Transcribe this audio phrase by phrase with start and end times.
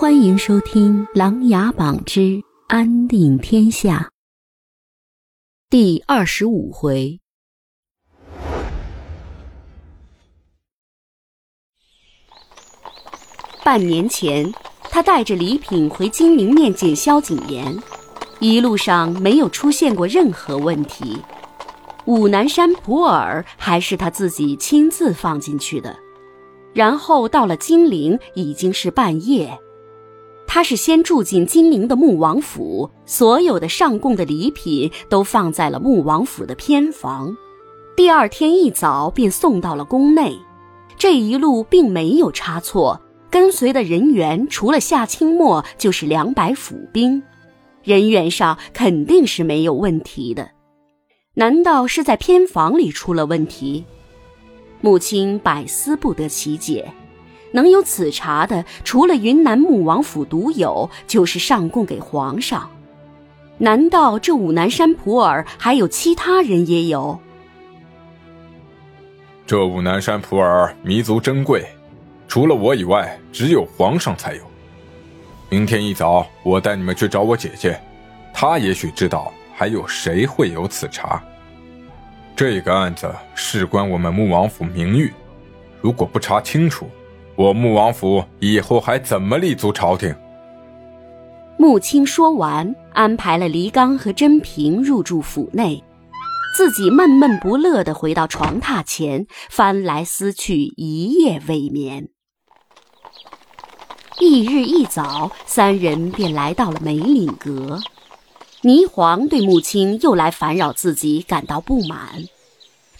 [0.00, 3.98] 欢迎收听《琅琊榜之安定天下》
[5.68, 7.20] 第二十五回。
[13.62, 14.50] 半年前，
[14.84, 17.78] 他带着礼品回金陵面见萧景琰，
[18.38, 21.20] 一路上没有出现过任何问题。
[22.06, 25.94] 武南山普洱还是他自己亲自放进去的。
[26.72, 29.60] 然后到了金陵，已经是半夜。
[30.52, 37.36] 他是先住进金陵的穆王府，所有的上贡的礼品都放在了穆王府的偏房。
[37.96, 40.36] 第二天一早便送到了宫内。
[40.98, 43.00] 这一路并没有差错，
[43.30, 47.22] 跟随的人员除了夏清末，就是两百府兵，
[47.84, 50.50] 人员上肯定是没有问题的。
[51.34, 53.84] 难道是在偏房里出了问题？
[54.80, 56.92] 母亲百思不得其解。
[57.52, 62.70] 能有此茶的，除了云南穆王府独有，就是上供给皇上。
[63.58, 67.18] 难道这武南山普洱还有其他人也有？
[69.46, 71.66] 这武南山普洱弥足珍贵，
[72.28, 74.42] 除了我以外，只有皇上才有。
[75.48, 77.78] 明天一早，我带你们去找我姐姐，
[78.32, 81.20] 她也许知道还有谁会有此茶。
[82.36, 85.12] 这个案子事关我们穆王府名誉，
[85.82, 86.88] 如果不查清楚，
[87.40, 90.14] 我穆王府以后还怎么立足朝廷？
[91.56, 95.82] 穆青说完，安排了黎刚和甄平入住府内，
[96.54, 102.10] 自己闷闷不乐地回到床榻前，翻来覆去，一夜未眠。
[104.18, 107.80] 翌日一早，三人便来到了梅岭阁。
[108.60, 112.06] 霓凰对穆青又来烦扰自己感到不满。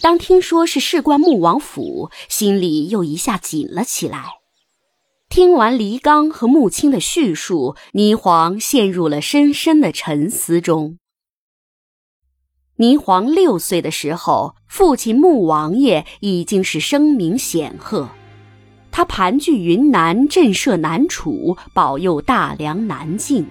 [0.02, 4.36] 当听说是事关穆王府，心里又一下紧了起来。
[5.28, 10.98] 听完黎刚和穆青的叙述，霓凰陷入了深深的沉思中。
[12.78, 18.08] 霓凰六岁的时候，父亲穆王爷已经是声名显赫，
[18.90, 23.46] 他盘踞云南，震慑南楚，保佑大梁南境。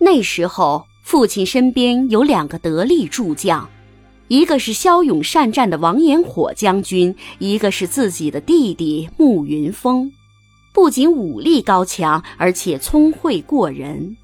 [0.00, 3.70] 那时候，父亲身边有两个得力助将。
[4.28, 10.10] 一个是骁勇善战的王延火将军，一个是自己的弟弟慕云峰，
[10.72, 14.16] 不仅武力高强，而且聪慧过人。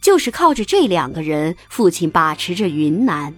[0.00, 3.34] 就是靠着这两个人，父亲把持着云南。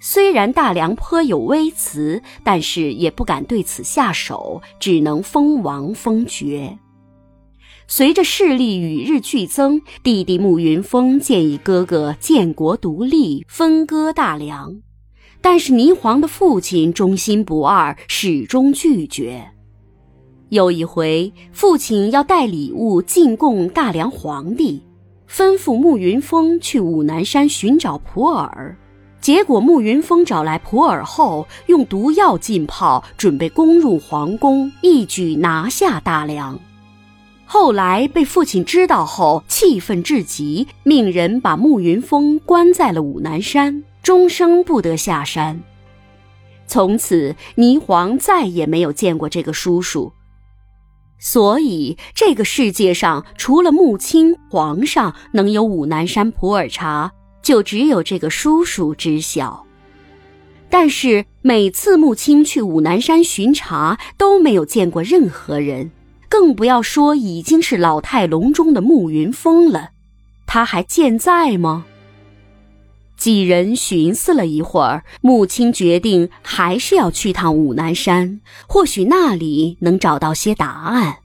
[0.00, 6.78] 虽然大梁颇有微词，但是也不敢对此下手，只能封王封爵。
[7.90, 14.76] 随着势力与日俱增，弟弟慕云峰建议哥哥建国独立，分割大梁，
[15.40, 19.42] 但是霓凰的父亲忠心不二，始终拒绝。
[20.50, 24.82] 有一回，父亲要带礼物进贡大梁皇帝，
[25.26, 28.76] 吩咐慕云峰去武南山寻找普洱，
[29.18, 36.60] 结果慕云峰找来普洱后，用毒药浸泡，准备攻入皇宫，一举拿下大梁。
[37.50, 45.58] 后来被父亲知道后，气愤至极，命人把慕云峰关在了武南山，终生不得下山。
[46.66, 50.12] 从此，霓凰再也没有见过这个叔叔。
[51.18, 57.10] 所以，这个世界上除了穆青皇上能有武南山普洱茶，
[57.40, 59.64] 就只有这个叔叔知晓。
[60.68, 65.90] 但是，每次穆青去武南山巡查，都没有见过任何人。
[66.28, 69.90] 更不要说已经是老态龙钟的慕云峰了，
[70.46, 71.86] 他还健在吗？
[73.16, 81.16] 几人寻思了一会儿，穆青决定还是要去趟武南山，或许那里能找到些答案。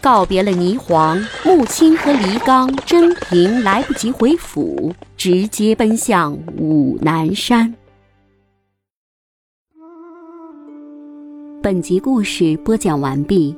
[0.00, 7.74] 告别了霓凰，穆青和黎刚、甄平来不及回府，直接奔向武南山。
[11.62, 13.54] 本集故事播讲完毕。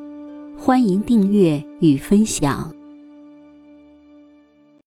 [0.57, 2.73] 欢迎订阅与分享。